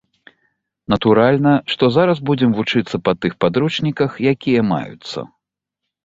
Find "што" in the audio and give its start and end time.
1.73-1.89